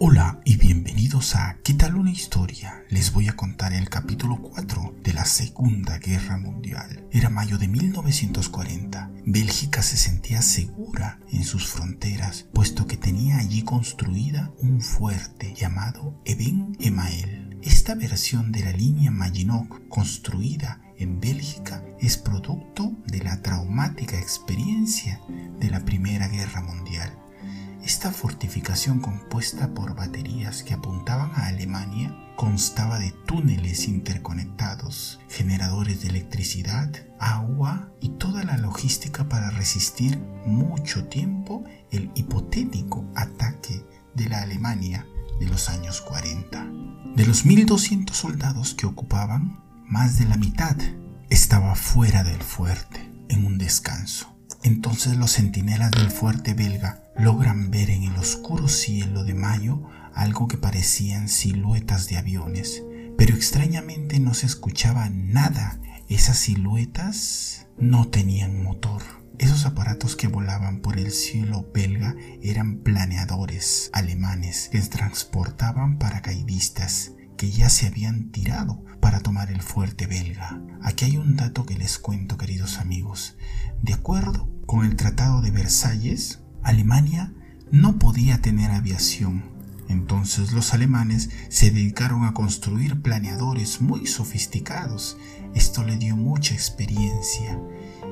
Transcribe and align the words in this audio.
Hola 0.00 0.40
y 0.44 0.58
bienvenidos 0.58 1.34
a 1.34 1.58
¿Qué 1.64 1.74
tal 1.74 1.96
una 1.96 2.12
historia? 2.12 2.84
Les 2.88 3.12
voy 3.12 3.26
a 3.26 3.34
contar 3.34 3.72
el 3.72 3.88
capítulo 3.88 4.36
4 4.40 4.94
de 5.02 5.12
la 5.12 5.24
Segunda 5.24 5.98
Guerra 5.98 6.38
Mundial. 6.38 7.08
Era 7.10 7.30
mayo 7.30 7.58
de 7.58 7.66
1940. 7.66 9.10
Bélgica 9.26 9.82
se 9.82 9.96
sentía 9.96 10.40
segura 10.40 11.18
en 11.32 11.42
sus 11.42 11.66
fronteras, 11.66 12.46
puesto 12.54 12.86
que 12.86 12.96
tenía 12.96 13.38
allí 13.38 13.62
construida 13.62 14.52
un 14.60 14.82
fuerte 14.82 15.52
llamado 15.54 16.22
Eben 16.24 16.76
Emael. 16.78 17.58
Esta 17.62 17.96
versión 17.96 18.52
de 18.52 18.60
la 18.60 18.72
línea 18.72 19.10
Maginot 19.10 19.88
construida 19.88 20.80
en 20.96 21.18
Bélgica 21.18 21.82
es 21.98 22.16
producto 22.18 22.92
de 23.08 23.18
la 23.18 23.42
traumática 23.42 24.16
experiencia 24.16 25.20
de 25.58 25.70
la 25.70 25.84
Primera 25.84 26.28
Guerra 26.28 26.62
Mundial. 26.62 27.18
Esta 27.88 28.12
fortificación 28.12 29.00
compuesta 29.00 29.72
por 29.72 29.94
baterías 29.94 30.62
que 30.62 30.74
apuntaban 30.74 31.30
a 31.34 31.46
Alemania 31.46 32.14
constaba 32.36 32.98
de 32.98 33.12
túneles 33.24 33.88
interconectados, 33.88 35.20
generadores 35.30 36.02
de 36.02 36.10
electricidad, 36.10 36.94
agua 37.18 37.90
y 38.02 38.10
toda 38.10 38.44
la 38.44 38.58
logística 38.58 39.26
para 39.30 39.48
resistir 39.48 40.18
mucho 40.44 41.06
tiempo 41.06 41.64
el 41.90 42.10
hipotético 42.14 43.10
ataque 43.16 43.82
de 44.14 44.28
la 44.28 44.42
Alemania 44.42 45.06
de 45.40 45.46
los 45.46 45.70
años 45.70 46.02
40. 46.02 46.66
De 47.16 47.24
los 47.24 47.46
1.200 47.46 48.12
soldados 48.12 48.74
que 48.74 48.84
ocupaban, 48.84 49.64
más 49.86 50.18
de 50.18 50.26
la 50.26 50.36
mitad 50.36 50.76
estaba 51.30 51.74
fuera 51.74 52.22
del 52.22 52.42
fuerte, 52.42 53.10
en 53.30 53.46
un 53.46 53.56
descanso. 53.56 54.37
Entonces 54.62 55.16
los 55.16 55.32
centinelas 55.32 55.90
del 55.92 56.10
fuerte 56.10 56.54
belga 56.54 57.02
logran 57.16 57.70
ver 57.70 57.90
en 57.90 58.04
el 58.04 58.16
oscuro 58.16 58.68
cielo 58.68 59.24
de 59.24 59.34
mayo 59.34 59.82
algo 60.14 60.48
que 60.48 60.58
parecían 60.58 61.28
siluetas 61.28 62.08
de 62.08 62.18
aviones, 62.18 62.82
pero 63.16 63.34
extrañamente 63.34 64.18
no 64.18 64.34
se 64.34 64.46
escuchaba 64.46 65.08
nada. 65.10 65.80
Esas 66.08 66.38
siluetas 66.38 67.66
no 67.78 68.08
tenían 68.08 68.62
motor. 68.62 69.02
Esos 69.38 69.66
aparatos 69.66 70.16
que 70.16 70.26
volaban 70.26 70.80
por 70.80 70.98
el 70.98 71.12
cielo 71.12 71.70
belga 71.72 72.16
eran 72.42 72.78
planeadores 72.78 73.90
alemanes 73.92 74.68
que 74.72 74.80
transportaban 74.80 75.98
paracaidistas 75.98 77.12
que 77.36 77.50
ya 77.50 77.70
se 77.70 77.86
habían 77.86 78.30
tirado 78.32 78.84
para 79.00 79.20
tomar 79.20 79.52
el 79.52 79.62
fuerte 79.62 80.08
belga. 80.08 80.60
Aquí 80.82 81.04
hay 81.04 81.16
un 81.16 81.36
dato 81.36 81.64
que 81.64 81.76
les 81.76 81.98
cuento, 81.98 82.36
queridos 82.36 82.78
amigos. 82.78 83.36
De 83.82 83.94
acuerdo 83.94 84.48
con 84.66 84.84
el 84.84 84.96
Tratado 84.96 85.40
de 85.40 85.50
Versalles, 85.50 86.40
Alemania 86.62 87.32
no 87.70 87.98
podía 87.98 88.42
tener 88.42 88.70
aviación. 88.70 89.44
Entonces 89.88 90.52
los 90.52 90.74
alemanes 90.74 91.30
se 91.48 91.70
dedicaron 91.70 92.24
a 92.24 92.34
construir 92.34 93.00
planeadores 93.00 93.80
muy 93.80 94.06
sofisticados. 94.06 95.16
Esto 95.54 95.84
le 95.84 95.96
dio 95.96 96.16
mucha 96.16 96.54
experiencia. 96.54 97.58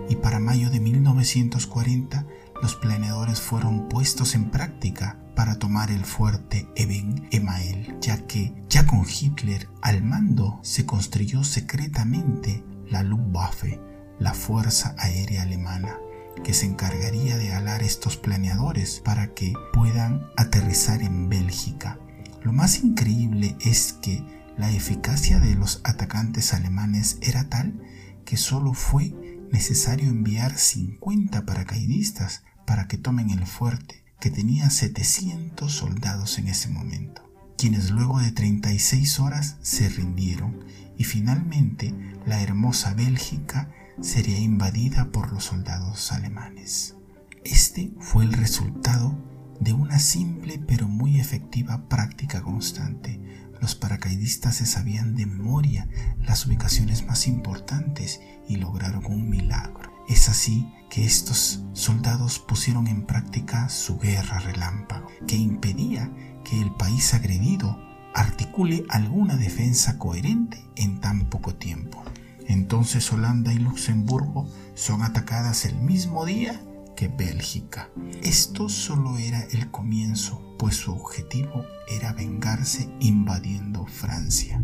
Y 0.09 0.17
para 0.17 0.39
mayo 0.39 0.71
de 0.71 0.81
1940 0.81 2.27
los 2.63 2.75
planeadores 2.77 3.41
fueron 3.41 3.89
puestos 3.89 4.35
en 4.35 4.51
práctica 4.51 5.19
para 5.35 5.59
tomar 5.59 5.91
el 5.91 6.05
fuerte 6.05 6.67
Eben 6.77 7.29
Emael, 7.31 7.99
ya 8.01 8.27
que 8.27 8.55
ya 8.71 8.87
con 8.87 9.05
Hitler 9.07 9.69
al 9.83 10.03
mando 10.03 10.59
se 10.63 10.87
construyó 10.87 11.45
secretamente 11.45 12.65
la 12.89 13.03
Luftwaffe, 13.03 13.81
la 14.19 14.35
Fuerza 14.35 14.95
Aérea 14.99 15.43
Alemana, 15.43 15.99
que 16.45 16.55
se 16.55 16.67
encargaría 16.67 17.37
de 17.39 17.53
alar 17.53 17.83
estos 17.83 18.17
planeadores 18.17 19.01
para 19.05 19.35
que 19.35 19.53
puedan 19.73 20.27
aterrizar 20.37 21.03
en 21.03 21.29
Bélgica. 21.29 21.99
Lo 22.43 22.53
más 22.53 22.83
increíble 22.83 23.57
es 23.61 23.95
que 23.95 24.25
la 24.57 24.71
eficacia 24.71 25.39
de 25.39 25.55
los 25.55 25.81
atacantes 25.85 26.55
alemanes 26.55 27.19
era 27.21 27.49
tal 27.49 27.81
que 28.25 28.37
solo 28.37 28.73
fue 28.73 29.15
necesario 29.53 30.09
enviar 30.09 30.57
50 30.57 31.45
paracaidistas 31.45 32.43
para 32.67 32.89
que 32.89 32.99
tomen 32.99 33.31
el 33.31 33.47
fuerte 33.47 34.05
que 34.21 34.31
tenía 34.31 34.71
700 34.71 35.71
soldados 35.71 36.39
en 36.39 36.49
ese 36.49 36.69
momento, 36.69 37.23
quienes 37.59 37.91
luego 37.91 38.19
de 38.19 38.33
36 38.33 39.21
horas 39.21 39.57
se 39.61 39.89
rindieron 39.89 40.65
y 40.97 41.05
finalmente 41.05 41.95
la 42.25 42.43
hermosa 42.43 42.95
Bélgica 42.95 43.71
sería 44.01 44.39
invadida 44.39 45.11
por 45.11 45.33
los 45.33 45.45
soldados 45.45 46.13
alemanes. 46.13 46.97
Este 47.45 47.93
fue 48.01 48.25
el 48.25 48.33
resultado 48.33 49.17
de 49.61 49.73
una 49.73 49.99
simple 49.99 50.59
pero 50.59 50.89
muy 50.89 51.21
efectiva 51.21 51.89
práctica 51.89 52.43
constante. 52.43 53.21
Los 53.61 53.75
paracaidistas 53.75 54.57
se 54.57 54.67
sabían 54.67 55.15
de 55.15 55.27
memoria 55.27 55.89
las 56.21 56.47
ubicaciones 56.47 57.07
más 57.07 57.27
importantes 57.27 58.21
y 58.49 58.57
lograron 58.57 59.07
un 59.07 59.31
milagro. 59.31 59.93
Es 60.09 60.29
así 60.29 60.71
que 60.91 61.05
estos 61.05 61.65
soldados 61.73 62.39
pusieron 62.39 62.87
en 62.87 63.07
práctica 63.07 63.69
su 63.69 63.99
guerra 63.99 64.39
relámpago, 64.39 65.09
que 65.27 65.37
impedía 65.37 66.13
que 66.45 66.61
el 66.61 66.73
país 66.75 67.13
agredido 67.15 67.79
articule 68.15 68.85
alguna 68.89 69.37
defensa 69.37 69.99
coherente 69.99 70.65
en 70.77 71.01
tan 71.01 71.29
poco 71.29 71.55
tiempo. 71.55 72.03
Entonces 72.49 73.13
Holanda 73.13 73.53
y 73.53 73.59
Luxemburgo 73.59 74.49
son 74.75 75.03
atacadas 75.03 75.65
el 75.65 75.77
mismo 75.77 76.25
día 76.25 76.61
que 76.97 77.09
Bélgica. 77.09 77.91
Esto 78.23 78.69
solo 78.69 79.19
era 79.19 79.43
el 79.53 79.71
comienzo, 79.71 80.41
pues 80.59 80.77
su 80.77 80.93
objetivo 80.93 81.65
era 81.89 82.13
vengarse 82.13 82.89
invadiendo 83.01 83.87
Francia. 83.87 84.63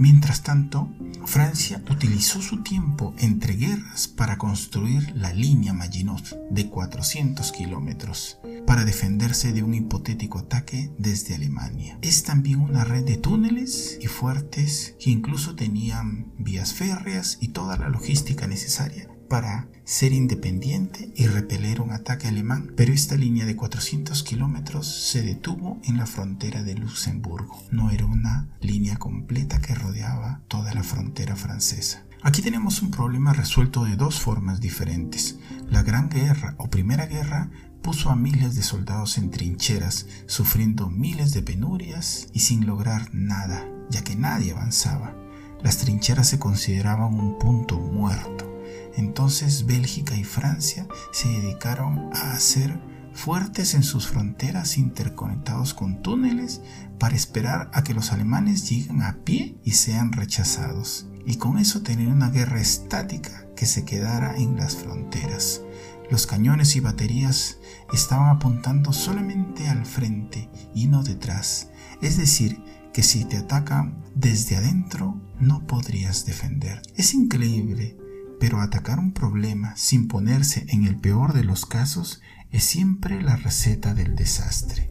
Mientras 0.00 0.42
tanto, 0.42 0.88
Francia 1.26 1.82
utilizó 1.90 2.40
su 2.40 2.62
tiempo 2.62 3.14
entre 3.18 3.52
guerras 3.52 4.08
para 4.08 4.38
construir 4.38 5.14
la 5.14 5.34
línea 5.34 5.74
Maginot 5.74 6.38
de 6.50 6.70
400 6.70 7.52
kilómetros 7.52 8.38
para 8.66 8.86
defenderse 8.86 9.52
de 9.52 9.62
un 9.62 9.74
hipotético 9.74 10.38
ataque 10.38 10.90
desde 10.96 11.34
Alemania. 11.34 11.98
Es 12.00 12.22
también 12.22 12.60
una 12.62 12.82
red 12.82 13.04
de 13.04 13.18
túneles 13.18 13.98
y 14.00 14.06
fuertes 14.06 14.96
que 14.98 15.10
incluso 15.10 15.54
tenían 15.54 16.32
vías 16.38 16.72
férreas 16.72 17.36
y 17.38 17.48
toda 17.48 17.76
la 17.76 17.90
logística 17.90 18.46
necesaria 18.46 19.06
para 19.30 19.68
ser 19.84 20.12
independiente 20.12 21.12
y 21.14 21.28
repeler 21.28 21.80
un 21.80 21.92
ataque 21.92 22.26
alemán, 22.26 22.72
pero 22.76 22.92
esta 22.92 23.14
línea 23.14 23.46
de 23.46 23.54
400 23.54 24.24
kilómetros 24.24 24.88
se 24.88 25.22
detuvo 25.22 25.80
en 25.84 25.98
la 25.98 26.06
frontera 26.06 26.64
de 26.64 26.74
Luxemburgo. 26.74 27.62
No 27.70 27.92
era 27.92 28.06
una 28.06 28.48
línea 28.60 28.96
completa 28.96 29.60
que 29.60 29.76
rodeaba 29.76 30.40
toda 30.48 30.74
la 30.74 30.82
frontera 30.82 31.36
francesa. 31.36 32.04
Aquí 32.22 32.42
tenemos 32.42 32.82
un 32.82 32.90
problema 32.90 33.32
resuelto 33.32 33.84
de 33.84 33.94
dos 33.94 34.20
formas 34.20 34.60
diferentes. 34.60 35.38
La 35.68 35.84
Gran 35.84 36.10
Guerra 36.10 36.56
o 36.58 36.68
Primera 36.68 37.06
Guerra 37.06 37.50
puso 37.82 38.10
a 38.10 38.16
miles 38.16 38.56
de 38.56 38.64
soldados 38.64 39.16
en 39.16 39.30
trincheras, 39.30 40.06
sufriendo 40.26 40.90
miles 40.90 41.32
de 41.32 41.42
penurias 41.42 42.26
y 42.32 42.40
sin 42.40 42.66
lograr 42.66 43.08
nada, 43.12 43.64
ya 43.90 44.02
que 44.02 44.16
nadie 44.16 44.50
avanzaba. 44.50 45.14
Las 45.62 45.78
trincheras 45.78 46.28
se 46.28 46.40
consideraban 46.40 47.14
un 47.14 47.38
punto 47.38 47.78
muerto. 47.78 48.49
Entonces 48.96 49.66
Bélgica 49.66 50.16
y 50.16 50.24
Francia 50.24 50.86
se 51.12 51.28
dedicaron 51.28 52.10
a 52.12 52.32
hacer 52.32 52.80
fuertes 53.12 53.74
en 53.74 53.82
sus 53.82 54.06
fronteras 54.06 54.78
interconectados 54.78 55.74
con 55.74 56.02
túneles 56.02 56.60
para 56.98 57.16
esperar 57.16 57.70
a 57.74 57.82
que 57.82 57.94
los 57.94 58.12
alemanes 58.12 58.68
lleguen 58.68 59.02
a 59.02 59.18
pie 59.24 59.58
y 59.64 59.72
sean 59.72 60.12
rechazados. 60.12 61.08
Y 61.26 61.36
con 61.36 61.58
eso 61.58 61.82
tener 61.82 62.08
una 62.08 62.30
guerra 62.30 62.60
estática 62.60 63.46
que 63.56 63.66
se 63.66 63.84
quedara 63.84 64.36
en 64.36 64.56
las 64.56 64.76
fronteras. 64.76 65.62
Los 66.10 66.26
cañones 66.26 66.74
y 66.76 66.80
baterías 66.80 67.58
estaban 67.92 68.30
apuntando 68.30 68.92
solamente 68.92 69.68
al 69.68 69.86
frente 69.86 70.48
y 70.74 70.88
no 70.88 71.02
detrás. 71.02 71.68
Es 72.00 72.16
decir, 72.16 72.62
que 72.92 73.02
si 73.02 73.24
te 73.24 73.36
atacan 73.36 74.02
desde 74.14 74.56
adentro 74.56 75.20
no 75.38 75.66
podrías 75.66 76.26
defender. 76.26 76.82
Es 76.96 77.14
increíble 77.14 77.96
pero 78.40 78.60
atacar 78.60 78.98
un 78.98 79.12
problema 79.12 79.76
sin 79.76 80.08
ponerse 80.08 80.64
en 80.70 80.86
el 80.86 80.96
peor 80.96 81.34
de 81.34 81.44
los 81.44 81.66
casos 81.66 82.20
es 82.50 82.64
siempre 82.64 83.22
la 83.22 83.36
receta 83.36 83.94
del 83.94 84.16
desastre. 84.16 84.90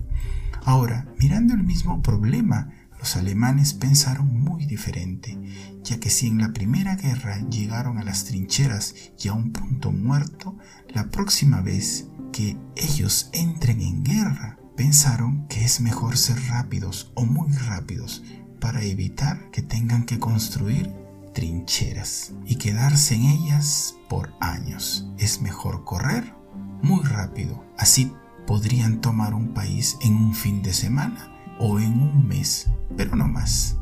Ahora, 0.64 1.08
mirando 1.18 1.56
el 1.56 1.64
mismo 1.64 2.02
problema, 2.02 2.72
los 3.00 3.16
alemanes 3.16 3.74
pensaron 3.74 4.40
muy 4.40 4.66
diferente, 4.66 5.38
ya 5.84 6.00
que 6.00 6.10
si 6.10 6.28
en 6.28 6.38
la 6.38 6.54
primera 6.54 6.96
guerra 6.96 7.40
llegaron 7.50 7.98
a 7.98 8.04
las 8.04 8.26
trincheras 8.26 8.94
y 9.18 9.30
a 9.30 9.34
un 9.34 9.52
punto 9.52 9.92
muerto, 9.92 10.58
la 10.90 11.10
próxima 11.10 11.62
vez 11.62 12.08
que 12.32 12.56
ellos 12.76 13.30
entren 13.34 13.82
en 13.82 14.04
guerra, 14.04 14.60
pensaron 14.78 15.48
que 15.48 15.64
es 15.64 15.82
mejor 15.82 16.18
ser 16.18 16.40
rápidos 16.50 17.12
o 17.16 17.26
muy 17.26 17.52
rápidos 17.54 18.24
para 18.60 18.84
evitar 18.84 19.50
que 19.52 19.62
tengan 19.62 20.06
que 20.06 20.20
construir 20.20 20.99
trincheras 21.34 22.34
y 22.46 22.56
quedarse 22.56 23.16
en 23.16 23.24
ellas 23.24 23.96
por 24.10 24.34
años. 24.40 25.08
Es 25.18 25.42
mejor 25.42 25.84
correr 25.84 26.34
muy 26.82 27.04
rápido. 27.04 27.64
Así 27.78 28.12
podrían 28.48 29.02
tomar 29.02 29.34
un 29.34 29.54
país 29.54 29.98
en 30.02 30.16
un 30.16 30.34
fin 30.34 30.62
de 30.62 30.74
semana 30.74 31.32
o 31.60 31.80
en 31.80 32.02
un 32.02 32.28
mes, 32.28 32.68
pero 32.98 33.16
no 33.16 33.28
más. 33.28 33.78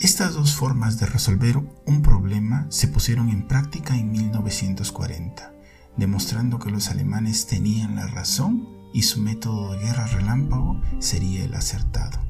Estas 0.00 0.34
dos 0.34 0.54
formas 0.54 0.98
de 0.98 1.06
resolver 1.06 1.56
un 1.56 2.02
problema 2.02 2.66
se 2.68 2.88
pusieron 2.88 3.30
en 3.30 3.46
práctica 3.46 3.96
en 3.96 4.10
1940, 4.10 5.54
demostrando 5.96 6.58
que 6.58 6.70
los 6.70 6.90
alemanes 6.90 7.46
tenían 7.46 7.96
la 7.96 8.06
razón 8.08 8.68
y 8.92 9.02
su 9.02 9.20
método 9.20 9.72
de 9.72 9.78
guerra 9.78 10.06
relámpago 10.06 10.80
sería 10.98 11.44
el 11.44 11.54
acertado. 11.54 12.23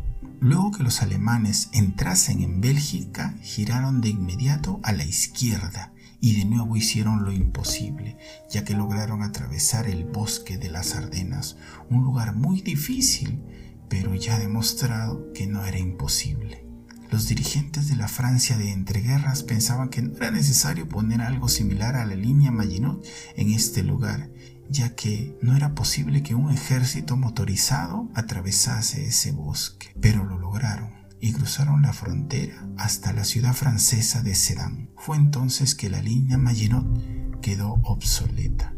Luego 0.44 0.72
que 0.72 0.82
los 0.82 1.00
alemanes 1.00 1.70
entrasen 1.72 2.42
en 2.42 2.60
Bélgica, 2.60 3.34
giraron 3.40 4.02
de 4.02 4.10
inmediato 4.10 4.78
a 4.82 4.92
la 4.92 5.02
izquierda 5.02 5.94
y 6.20 6.36
de 6.36 6.44
nuevo 6.44 6.76
hicieron 6.76 7.24
lo 7.24 7.32
imposible, 7.32 8.18
ya 8.50 8.62
que 8.62 8.74
lograron 8.74 9.22
atravesar 9.22 9.86
el 9.88 10.04
bosque 10.04 10.58
de 10.58 10.68
las 10.68 10.96
Ardenas, 10.96 11.56
un 11.88 12.04
lugar 12.04 12.36
muy 12.36 12.60
difícil, 12.60 13.40
pero 13.88 14.14
ya 14.14 14.38
demostrado 14.38 15.32
que 15.32 15.46
no 15.46 15.64
era 15.64 15.78
imposible. 15.78 16.66
Los 17.10 17.26
dirigentes 17.26 17.88
de 17.88 17.96
la 17.96 18.08
Francia 18.08 18.58
de 18.58 18.70
entreguerras 18.70 19.44
pensaban 19.44 19.88
que 19.88 20.02
no 20.02 20.14
era 20.14 20.30
necesario 20.30 20.86
poner 20.86 21.22
algo 21.22 21.48
similar 21.48 21.96
a 21.96 22.04
la 22.04 22.16
línea 22.16 22.50
Maginot 22.50 23.02
en 23.36 23.48
este 23.48 23.82
lugar, 23.82 24.28
ya 24.68 24.94
que 24.94 25.36
no 25.42 25.56
era 25.56 25.74
posible 25.74 26.22
que 26.22 26.34
un 26.34 26.50
ejército 26.50 27.16
motorizado 27.16 28.10
atravesase 28.14 29.06
ese 29.06 29.32
bosque, 29.32 29.94
pero 30.00 30.24
lo 30.24 30.38
lograron 30.38 30.90
y 31.20 31.32
cruzaron 31.32 31.82
la 31.82 31.92
frontera 31.92 32.66
hasta 32.76 33.12
la 33.12 33.24
ciudad 33.24 33.54
francesa 33.54 34.22
de 34.22 34.34
Sedan. 34.34 34.90
Fue 34.96 35.16
entonces 35.16 35.74
que 35.74 35.88
la 35.88 36.02
línea 36.02 36.36
Maginot 36.38 37.40
quedó 37.40 37.80
obsoleta. 37.82 38.74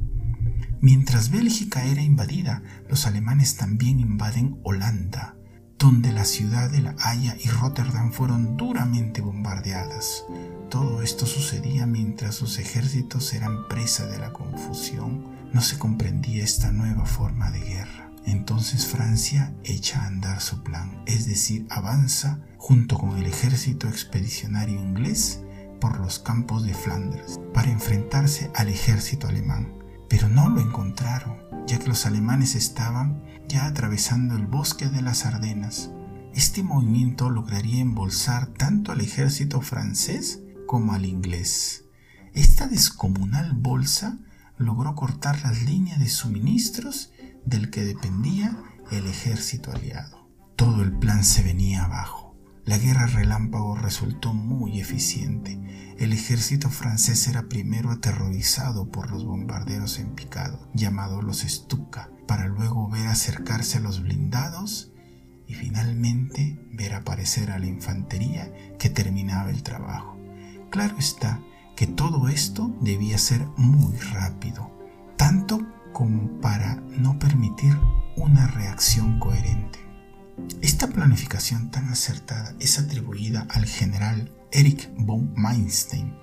Mientras 0.80 1.30
Bélgica 1.30 1.84
era 1.84 2.02
invadida, 2.02 2.62
los 2.88 3.06
alemanes 3.06 3.56
también 3.56 3.98
invaden 3.98 4.60
Holanda, 4.62 5.36
donde 5.78 6.12
la 6.12 6.24
ciudad 6.24 6.70
de 6.70 6.80
La 6.80 6.94
Haya 7.00 7.36
y 7.42 7.48
Rotterdam 7.48 8.12
fueron 8.12 8.56
duramente 8.56 9.20
bombardeadas. 9.20 10.24
Todo 10.70 11.02
esto 11.02 11.26
sucedía 11.26 11.86
mientras 11.86 12.34
sus 12.34 12.58
ejércitos 12.58 13.32
eran 13.34 13.66
presa 13.68 14.06
de 14.06 14.18
la 14.18 14.32
confusión 14.32 15.35
no 15.56 15.62
se 15.62 15.78
comprendía 15.78 16.44
esta 16.44 16.70
nueva 16.70 17.06
forma 17.06 17.50
de 17.50 17.60
guerra. 17.60 18.12
Entonces 18.26 18.84
Francia 18.84 19.54
echa 19.64 20.02
a 20.02 20.06
andar 20.06 20.42
su 20.42 20.62
plan, 20.62 21.02
es 21.06 21.24
decir, 21.24 21.66
avanza 21.70 22.40
junto 22.58 22.98
con 22.98 23.16
el 23.16 23.24
ejército 23.24 23.88
expedicionario 23.88 24.78
inglés 24.78 25.40
por 25.80 25.98
los 25.98 26.18
campos 26.18 26.62
de 26.62 26.74
Flandres 26.74 27.40
para 27.54 27.70
enfrentarse 27.70 28.50
al 28.54 28.68
ejército 28.68 29.28
alemán. 29.28 29.72
Pero 30.10 30.28
no 30.28 30.50
lo 30.50 30.60
encontraron, 30.60 31.38
ya 31.66 31.78
que 31.78 31.88
los 31.88 32.04
alemanes 32.04 32.54
estaban 32.54 33.24
ya 33.48 33.64
atravesando 33.64 34.36
el 34.36 34.46
bosque 34.46 34.90
de 34.90 35.00
las 35.00 35.24
Ardenas. 35.24 35.90
Este 36.34 36.62
movimiento 36.62 37.30
lograría 37.30 37.80
embolsar 37.80 38.48
tanto 38.48 38.92
al 38.92 39.00
ejército 39.00 39.62
francés 39.62 40.42
como 40.66 40.92
al 40.92 41.06
inglés. 41.06 41.86
Esta 42.34 42.68
descomunal 42.68 43.54
bolsa 43.54 44.18
logró 44.58 44.94
cortar 44.94 45.42
las 45.42 45.62
líneas 45.62 45.98
de 45.98 46.08
suministros 46.08 47.12
del 47.44 47.70
que 47.70 47.84
dependía 47.84 48.56
el 48.90 49.06
ejército 49.06 49.72
aliado. 49.72 50.28
Todo 50.56 50.82
el 50.82 50.92
plan 50.92 51.24
se 51.24 51.42
venía 51.42 51.84
abajo. 51.84 52.34
La 52.64 52.78
guerra 52.78 53.06
relámpago 53.06 53.76
resultó 53.76 54.34
muy 54.34 54.80
eficiente. 54.80 55.94
El 55.98 56.12
ejército 56.12 56.68
francés 56.68 57.28
era 57.28 57.48
primero 57.48 57.90
aterrorizado 57.90 58.90
por 58.90 59.10
los 59.10 59.24
bombarderos 59.24 59.98
en 60.00 60.14
picado, 60.14 60.68
llamados 60.74 61.22
los 61.22 61.42
Stuka, 61.42 62.10
para 62.26 62.48
luego 62.48 62.88
ver 62.88 63.06
acercarse 63.06 63.78
a 63.78 63.82
los 63.82 64.02
blindados 64.02 64.92
y 65.46 65.54
finalmente 65.54 66.58
ver 66.72 66.94
aparecer 66.94 67.52
a 67.52 67.58
la 67.60 67.66
infantería 67.66 68.52
que 68.78 68.90
terminaba 68.90 69.50
el 69.50 69.62
trabajo. 69.62 70.18
Claro 70.70 70.96
está 70.98 71.40
que 71.76 71.86
todo 71.86 72.28
esto 72.28 72.74
debía 72.80 73.18
ser 73.18 73.46
muy 73.56 73.96
rápido, 73.98 74.70
tanto 75.16 75.60
como 75.92 76.40
para 76.40 76.76
no 76.98 77.18
permitir 77.18 77.76
una 78.16 78.46
reacción 78.46 79.18
coherente. 79.18 79.78
Esta 80.62 80.88
planificación 80.88 81.70
tan 81.70 81.88
acertada 81.88 82.54
es 82.60 82.78
atribuida 82.78 83.46
al 83.50 83.66
general 83.66 84.32
Erich 84.52 84.90
von 84.96 85.32
Manstein, 85.36 86.14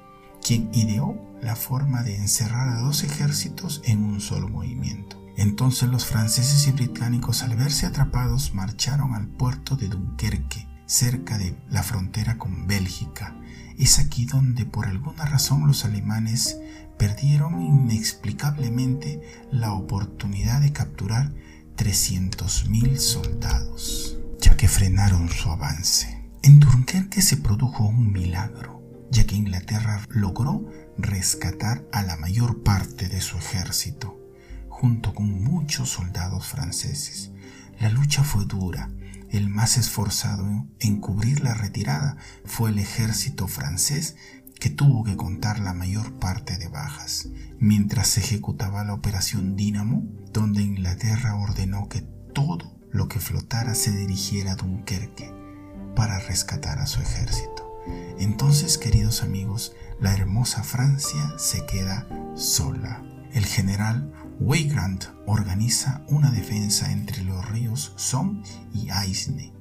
quien 0.41 0.69
ideó 0.73 1.17
la 1.41 1.55
forma 1.55 2.03
de 2.03 2.17
encerrar 2.17 2.69
a 2.69 2.79
dos 2.81 3.03
ejércitos 3.03 3.81
en 3.85 4.03
un 4.03 4.21
solo 4.21 4.49
movimiento. 4.49 5.21
Entonces 5.37 5.89
los 5.89 6.05
franceses 6.05 6.67
y 6.67 6.71
británicos 6.71 7.43
al 7.43 7.55
verse 7.55 7.85
atrapados 7.85 8.53
marcharon 8.53 9.13
al 9.13 9.27
puerto 9.27 9.75
de 9.75 9.87
Dunkerque, 9.87 10.67
cerca 10.85 11.37
de 11.37 11.55
la 11.69 11.83
frontera 11.83 12.37
con 12.37 12.67
Bélgica, 12.67 13.35
es 13.77 13.99
aquí 13.99 14.25
donde 14.25 14.65
por 14.65 14.87
alguna 14.87 15.25
razón 15.25 15.67
los 15.67 15.85
alemanes 15.85 16.57
perdieron 16.97 17.61
inexplicablemente 17.61 19.21
la 19.51 19.73
oportunidad 19.73 20.61
de 20.61 20.71
capturar 20.71 21.31
300.000 21.77 22.97
soldados, 22.97 24.17
ya 24.39 24.55
que 24.55 24.67
frenaron 24.67 25.29
su 25.29 25.49
avance. 25.49 26.29
En 26.43 26.59
Dunkerque 26.59 27.21
se 27.21 27.37
produjo 27.37 27.85
un 27.85 28.11
milagro, 28.11 28.81
ya 29.11 29.25
que 29.25 29.35
Inglaterra 29.35 30.05
logró 30.09 30.65
rescatar 30.97 31.83
a 31.91 32.03
la 32.03 32.17
mayor 32.17 32.63
parte 32.63 33.07
de 33.07 33.21
su 33.21 33.37
ejército, 33.37 34.19
junto 34.69 35.13
con 35.13 35.43
muchos 35.43 35.89
soldados 35.89 36.47
franceses. 36.47 37.31
La 37.79 37.89
lucha 37.89 38.23
fue 38.23 38.45
dura 38.45 38.89
el 39.33 39.49
más 39.49 39.77
esforzado 39.77 40.67
en 40.79 41.01
cubrir 41.01 41.41
la 41.41 41.55
retirada 41.55 42.17
fue 42.45 42.69
el 42.69 42.77
ejército 42.77 43.47
francés 43.47 44.15
que 44.59 44.69
tuvo 44.69 45.03
que 45.03 45.17
contar 45.17 45.59
la 45.59 45.73
mayor 45.73 46.13
parte 46.19 46.57
de 46.57 46.67
bajas, 46.67 47.29
mientras 47.59 48.07
se 48.07 48.21
ejecutaba 48.21 48.83
la 48.83 48.93
operación 48.93 49.55
Dínamo, 49.55 50.03
donde 50.31 50.61
Inglaterra 50.61 51.35
ordenó 51.35 51.89
que 51.89 52.01
todo 52.33 52.79
lo 52.91 53.07
que 53.07 53.19
flotara 53.19 53.73
se 53.73 53.91
dirigiera 53.91 54.51
a 54.51 54.55
Dunkerque 54.55 55.33
para 55.95 56.19
rescatar 56.19 56.77
a 56.77 56.85
su 56.85 57.01
ejército. 57.01 57.81
Entonces, 58.19 58.77
queridos 58.77 59.23
amigos, 59.23 59.73
la 59.99 60.13
hermosa 60.13 60.63
Francia 60.63 61.33
se 61.37 61.65
queda 61.65 62.07
sola. 62.35 62.82
El 63.43 63.49
general 63.49 64.09
Weygand 64.39 65.03
organiza 65.27 66.01
una 66.07 66.31
defensa 66.31 66.93
entre 66.93 67.25
los 67.25 67.45
ríos 67.49 67.91
Somme 67.97 68.41
y 68.73 68.89
Aisne, 68.89 69.51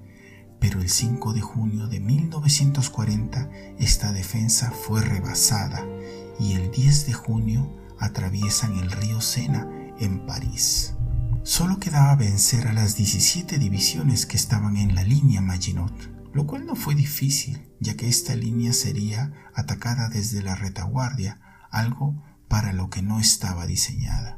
pero 0.60 0.80
el 0.80 0.88
5 0.88 1.32
de 1.32 1.40
junio 1.40 1.88
de 1.88 1.98
1940 1.98 3.50
esta 3.80 4.12
defensa 4.12 4.70
fue 4.70 5.02
rebasada 5.02 5.84
y 6.38 6.52
el 6.52 6.70
10 6.70 7.06
de 7.06 7.12
junio 7.12 7.76
atraviesan 7.98 8.78
el 8.78 8.88
río 8.88 9.20
Sena 9.20 9.68
en 9.98 10.26
París. 10.26 10.94
Solo 11.42 11.80
quedaba 11.80 12.14
vencer 12.14 12.68
a 12.68 12.72
las 12.72 12.96
17 12.96 13.58
divisiones 13.58 14.26
que 14.26 14.36
estaban 14.36 14.76
en 14.76 14.94
la 14.94 15.02
línea 15.02 15.40
Maginot, 15.40 15.92
lo 16.32 16.46
cual 16.46 16.66
no 16.66 16.76
fue 16.76 16.94
difícil, 16.94 17.68
ya 17.80 17.96
que 17.96 18.08
esta 18.08 18.36
línea 18.36 18.72
sería 18.74 19.32
atacada 19.56 20.08
desde 20.08 20.40
la 20.40 20.54
retaguardia, 20.54 21.40
algo 21.72 22.22
para 22.52 22.74
lo 22.74 22.90
que 22.90 23.00
no 23.00 23.18
estaba 23.18 23.66
diseñada. 23.66 24.36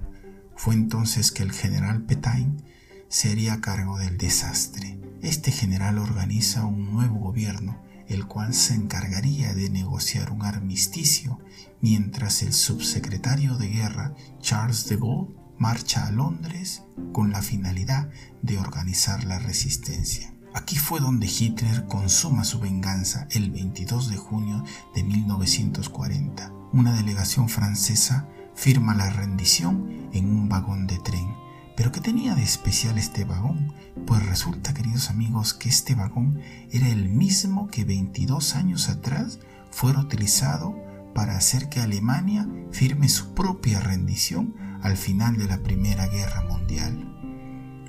Fue 0.54 0.74
entonces 0.74 1.32
que 1.32 1.42
el 1.42 1.50
general 1.50 2.02
Petain 2.02 2.62
se 3.08 3.32
haría 3.32 3.60
cargo 3.60 3.98
del 3.98 4.18
desastre. 4.18 5.00
Este 5.20 5.50
general 5.50 5.98
organiza 5.98 6.64
un 6.64 6.92
nuevo 6.92 7.18
gobierno, 7.18 7.82
el 8.06 8.26
cual 8.26 8.54
se 8.54 8.74
encargaría 8.74 9.52
de 9.52 9.68
negociar 9.68 10.30
un 10.30 10.44
armisticio, 10.44 11.40
mientras 11.80 12.44
el 12.44 12.52
subsecretario 12.52 13.56
de 13.56 13.66
guerra, 13.66 14.14
Charles 14.38 14.88
de 14.88 14.94
Gaulle, 14.96 15.34
marcha 15.58 16.06
a 16.06 16.12
Londres 16.12 16.84
con 17.12 17.32
la 17.32 17.42
finalidad 17.42 18.10
de 18.42 18.58
organizar 18.58 19.24
la 19.24 19.40
resistencia. 19.40 20.32
Aquí 20.54 20.76
fue 20.76 21.00
donde 21.00 21.26
Hitler 21.26 21.86
consuma 21.88 22.44
su 22.44 22.60
venganza 22.60 23.26
el 23.32 23.50
22 23.50 24.08
de 24.08 24.16
junio 24.18 24.62
de 24.94 25.02
1940. 25.02 26.53
Una 26.74 26.92
delegación 26.92 27.48
francesa 27.48 28.26
firma 28.56 28.96
la 28.96 29.08
rendición 29.08 30.08
en 30.12 30.28
un 30.28 30.48
vagón 30.48 30.88
de 30.88 30.98
tren. 30.98 31.32
Pero 31.76 31.92
¿qué 31.92 32.00
tenía 32.00 32.34
de 32.34 32.42
especial 32.42 32.98
este 32.98 33.24
vagón? 33.24 33.72
Pues 34.08 34.26
resulta, 34.26 34.74
queridos 34.74 35.08
amigos, 35.08 35.54
que 35.54 35.68
este 35.68 35.94
vagón 35.94 36.40
era 36.72 36.88
el 36.88 37.10
mismo 37.10 37.68
que 37.68 37.84
22 37.84 38.56
años 38.56 38.88
atrás 38.88 39.38
fuera 39.70 40.00
utilizado 40.00 40.74
para 41.14 41.36
hacer 41.36 41.68
que 41.68 41.78
Alemania 41.78 42.48
firme 42.72 43.08
su 43.08 43.34
propia 43.34 43.78
rendición 43.78 44.56
al 44.82 44.96
final 44.96 45.36
de 45.36 45.46
la 45.46 45.62
Primera 45.62 46.08
Guerra 46.08 46.42
Mundial. 46.42 47.08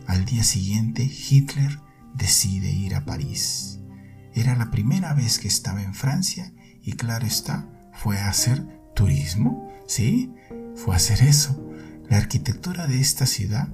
Al 0.06 0.26
día 0.26 0.44
siguiente, 0.44 1.02
Hitler 1.06 1.80
decide 2.14 2.70
ir 2.70 2.94
a 2.94 3.04
París. 3.04 3.80
Era 4.36 4.56
la 4.56 4.70
primera 4.70 5.16
vez 5.16 5.40
que 5.40 5.48
estaba 5.48 5.82
en 5.82 5.96
Francia 5.96 6.54
y 6.84 6.94
claro 6.94 7.26
está, 7.26 7.68
fue 7.96 8.18
a 8.18 8.30
hacer 8.30 8.66
turismo, 8.94 9.72
¿sí? 9.88 10.34
fue 10.76 10.96
hacer 10.96 11.22
eso. 11.22 11.62
La 12.10 12.18
arquitectura 12.18 12.88
de 12.88 13.00
esta 13.00 13.26
ciudad, 13.26 13.70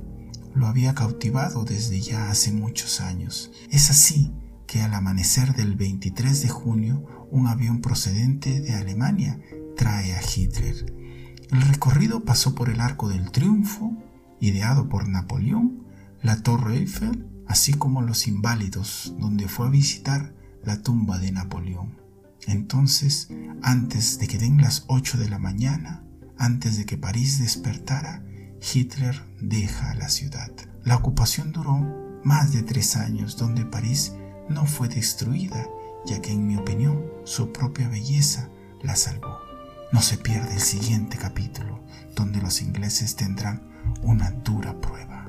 lo 0.54 0.68
había 0.68 0.94
cautivado 0.94 1.64
desde 1.64 2.02
ya 2.02 2.30
hace 2.30 2.52
muchos 2.52 3.02
años. 3.02 3.52
Es 3.70 3.90
así 3.90 4.32
que 4.68 4.82
al 4.82 4.94
amanecer 4.94 5.54
del 5.54 5.76
23 5.76 6.44
de 6.44 6.50
junio 6.50 7.28
un 7.32 7.48
avión 7.48 7.82
procedente 7.82 8.62
de 8.62 8.74
Alemania 8.74 9.40
trae 9.76 10.14
a 10.14 10.22
Hitler. 10.22 10.94
El 11.52 11.62
recorrido 11.62 12.24
pasó 12.24 12.56
por 12.56 12.70
el 12.70 12.82
Arco 12.82 13.10
del 13.10 13.32
Triunfo, 13.32 13.92
ideado 14.40 14.90
por 14.90 15.08
Napoleón, 15.08 15.84
la 16.22 16.42
Torre 16.44 16.78
Eiffel, 16.78 17.28
así 17.48 17.74
como 17.74 18.02
los 18.02 18.28
Inválidos, 18.28 19.16
donde 19.20 19.48
fue 19.48 19.68
a 19.68 19.70
visitar 19.70 20.34
la 20.64 20.82
tumba 20.82 21.18
de 21.20 21.32
Napoleón. 21.32 22.01
Entonces, 22.48 23.30
antes 23.62 24.20
de 24.20 24.28
que 24.28 24.38
den 24.38 24.62
las 24.62 24.86
8 24.88 25.18
de 25.18 25.30
la 25.30 25.40
mañana, 25.40 26.04
antes 26.38 26.78
de 26.78 26.86
que 26.86 26.98
París 26.98 27.40
despertara, 27.40 28.24
Hitler 28.74 29.22
deja 29.40 29.94
la 29.96 30.10
ciudad. 30.10 30.52
La 30.84 30.96
ocupación 30.96 31.52
duró 31.52 31.80
más 32.24 32.54
de 32.54 32.64
tres 32.64 32.96
años, 32.96 33.38
donde 33.38 33.66
París 33.66 34.14
no 34.50 34.66
fue 34.66 34.88
destruida, 34.88 35.68
ya 36.06 36.22
que 36.22 36.32
en 36.32 36.48
mi 36.48 36.58
opinión 36.58 37.04
su 37.24 37.52
propia 37.52 37.88
belleza 37.88 38.50
la 38.82 38.96
salvó. 38.96 39.38
No 39.92 40.02
se 40.02 40.18
pierde 40.18 40.56
el 40.56 40.62
siguiente 40.62 41.18
capítulo, 41.18 41.80
donde 42.16 42.42
los 42.42 42.62
ingleses 42.62 43.16
tendrán 43.16 43.62
una 44.02 44.32
dura 44.32 44.80
prueba. 44.80 45.21